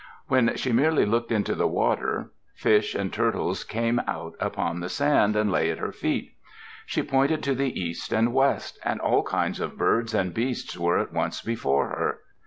When 0.29 0.55
she 0.55 0.71
merely 0.71 1.05
looked 1.05 1.31
into 1.31 1.53
the 1.53 1.67
water, 1.67 2.31
fish 2.55 2.95
and 2.95 3.13
turtles 3.13 3.63
came 3.63 3.99
out 4.07 4.33
upon 4.39 4.79
the 4.79 4.89
sand 4.89 5.35
and 5.35 5.51
lay 5.51 5.69
at 5.69 5.77
her 5.77 5.91
feet. 5.91 6.33
She 6.87 7.03
pointed 7.03 7.43
to 7.43 7.53
the 7.53 7.79
east 7.79 8.11
and 8.11 8.33
west, 8.33 8.79
and 8.83 8.99
all 8.99 9.21
kinds 9.21 9.59
of 9.59 9.77
birds 9.77 10.15
and 10.15 10.33
beasts 10.33 10.75
were 10.75 10.97
at 10.97 11.13
once 11.13 11.43
before 11.43 11.89
her. 11.89 12.19